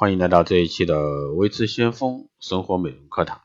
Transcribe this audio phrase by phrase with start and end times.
[0.00, 3.40] 欢迎来到这一期的微知先锋生活美容课堂。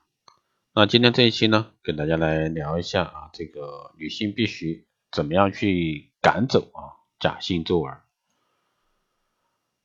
[0.76, 7.92] 那今天这一期呢，跟大家来聊一下啊，这个女性必须怎么样去赶走啊假性皱纹。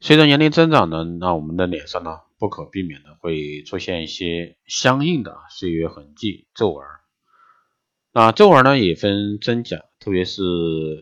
[0.00, 6.86] 随着年龄增长呢，那我们的脸上呢，不可避免的会出现一些相应的岁月痕迹皱纹。
[8.12, 10.42] 那皱纹呢也分真假，特别是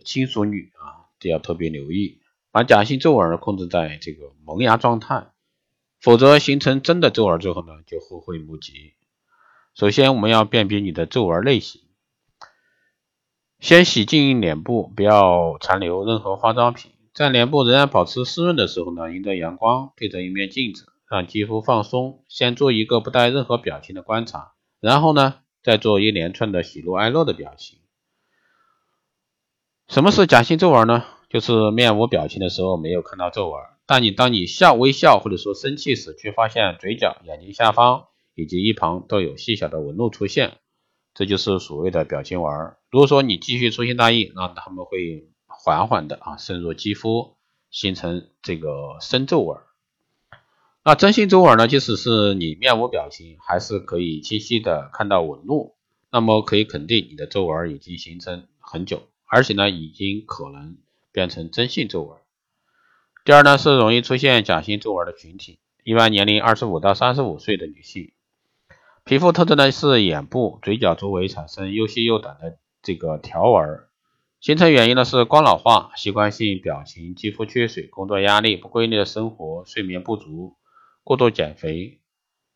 [0.04, 2.20] 亲属女啊，都要特别留意。
[2.52, 5.32] 把假性皱纹控制在这个萌芽状态，
[6.00, 8.94] 否则形成真的皱纹之后呢，就后悔莫及。
[9.74, 11.82] 首先，我们要辨别你的皱纹类型，
[13.58, 16.92] 先洗净脸部，不要残留任何化妆品。
[17.12, 22.22] 在脸部仍然保持湿润的时候呢，迎着阳光，对着一面镜子，让肌肤放松。
[22.28, 27.78] 先做一个不带任何表情的观察，然后呢，再做一连串的喜怒哀乐的表情。
[29.88, 31.04] 什么是假性皱纹呢？
[31.28, 40.58] 就是面无表情的时候没有看到皱纹，但你当你笑、微笑或者说生气时，却发现嘴角、眼睛下方以及一旁都有细小的纹路出现，
[41.14, 42.74] 这就是所谓的表情纹。
[42.90, 47.36] 如果说你继续粗心大意，那他们会缓缓的啊渗入肌肤，
[47.70, 49.58] 形成这个深皱纹。
[50.84, 55.76] 那真性皱纹呢，即使是你面无表情，还是可以清晰的看到纹路，
[56.10, 60.76] 那么可以肯定你的皱纹已经形成很久，而且呢已经可能。
[61.12, 62.18] 变成真性皱纹。
[63.26, 68.12] 第二呢是容易出现假性皱纹的群体，一般年龄二十五到三十五岁的女性，
[69.02, 73.80] 皮肤特征呢是眼部、嘴角周围产生又细又短的这个条纹，
[74.38, 80.54] 形成原因呢是光老化、习惯性表情、肌肤缺水、工作压力、不规律的生活、睡眠不足、
[81.02, 81.98] 过度减肥。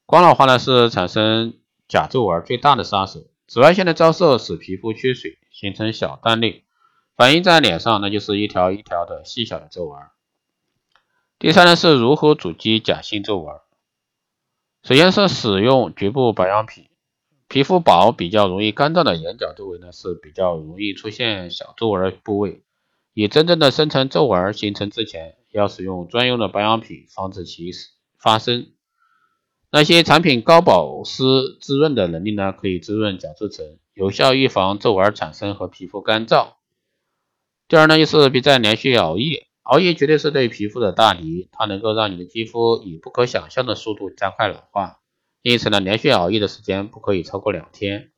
[0.06, 1.54] 光老化呢是产生
[1.88, 6.62] 假皱纹最大的杀手，紫外线的照射使皮肤缺水，形成小弹力。
[7.16, 9.98] 反映在脸上，那就是一条一条的细小的皱纹。
[11.40, 13.56] 第三呢，是如何阻击假性皱纹？
[14.82, 16.90] 首先是使用局部保养品。
[17.48, 22.62] 皮肤薄、比较容易干燥的眼角周围呢，是比较容易出现小皱纹的部位。
[23.14, 27.70] 以真正的深层皱纹形成之前，要使用专用的保养品，防止其
[28.18, 28.72] 发生。
[29.70, 31.22] 那些产品高保湿
[31.58, 36.48] 滋润的能力呢，可以滋润角质层，有效预防皱纹产生和皮肤干燥。
[37.66, 45.00] 第二呢，就是别再连续熬夜，熬夜绝对是对皮肤的大敌，它能够让你的肌肤以不可想象的速度加快老化。
[45.42, 48.10] 因此呢，连续熬夜的时间不可以超过两天。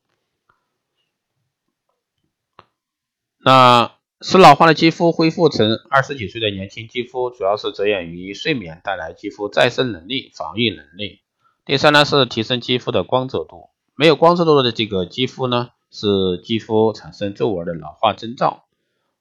[3.38, 11.20] 那使老化的肌肤恢复成二十几岁的年轻肌肤，主要是着眼于睡眠带来肌肤再生能力、防御能力。
[11.64, 13.70] 第三呢，是提升肌肤的光泽度。
[13.94, 18.64] 没有光泽度的这个肌肤呢，是肌肤产生皱纹的老化征兆。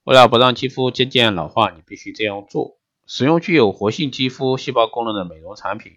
[0.04, 2.76] 为了不让肌肤渐渐老化，你必须这样做：
[3.06, 5.92] 使用具有活性肌肤细胞功能的美容产品，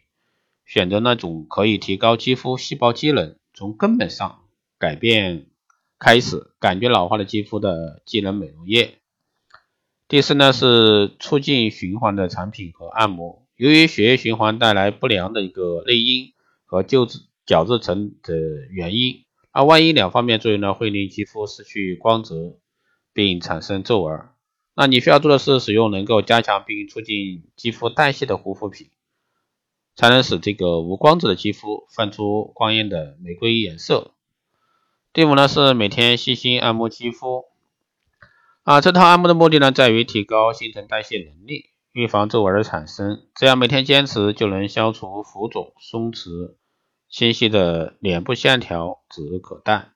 [0.63, 4.43] 选择那种可以提高肌肤细胞机能，从根本上
[4.77, 5.47] 改变
[5.97, 8.99] 开始感觉老化的肌肤的机能美容液。
[10.07, 13.43] 第四呢是促进循环的产品和按摩。
[13.55, 16.33] 由于血液循环带来不良的一个内因
[16.65, 18.35] 和旧质角质层的
[18.69, 22.59] 原因，那万一两方面作用呢，会令肌肤失去光泽。
[23.15, 24.27] 并产生皱纹，
[24.75, 28.89] 那你需要做的是使用能够加强并促进肌肤代谢的护肤品，
[29.95, 34.11] 才能使这个无光泽的肌肤泛出光艳的玫瑰颜色。
[35.13, 37.45] 第五呢是每天细心按摩肌肤，
[38.63, 43.25] 啊，这套按摩的目的呢在于提高新陈代谢能力，预防皱纹的产生。
[43.33, 46.55] 这样每天坚持，就能消除浮肿、松弛、
[47.07, 49.94] 清晰的脸部线条，指日可待。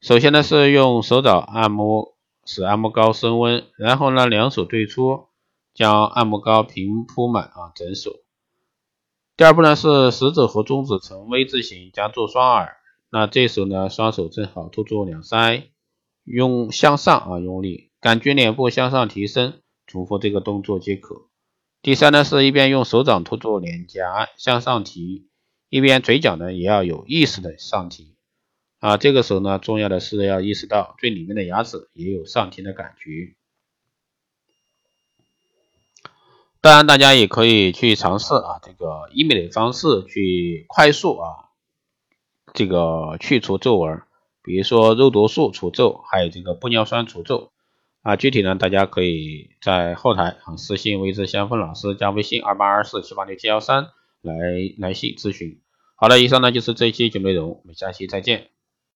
[0.00, 2.14] 首先呢是用手掌按摩，
[2.44, 5.30] 使按摩膏升温，然后呢两手对搓，
[5.74, 8.20] 将按摩膏平铺满啊整手。
[9.36, 12.76] 第二步呢是食指和中指呈 V 字形夹住双耳，
[13.10, 15.64] 那这时候呢双手正好托住两腮，
[16.22, 21.26] 用向上啊用力，感觉脸部向上提升，重复这个动作即可。
[21.82, 25.28] 第三呢是一边用手掌托住脸颊向上提，
[25.68, 28.14] 一边嘴角呢也要有意识的上提。
[28.80, 33.34] 啊，这个时候呢，重要的是要意识到最里面的牙齿也有上天的感觉。
[36.60, 41.50] 当然，大家也可以去尝试啊，这个医美的方式去快速啊，
[42.52, 44.02] 这个去除皱纹，
[44.42, 47.52] 比如说肉毒素除皱，还有这个玻尿酸除皱
[48.02, 48.16] 啊。
[48.16, 53.88] 具体呢，大家可以在后台啊私信微之香风老师，加微信二八二四七八六七幺三
[54.20, 54.34] 来
[54.78, 55.60] 来信咨询。
[55.96, 58.50] 好了，以上呢就是这一期节目内容，我们下期再见。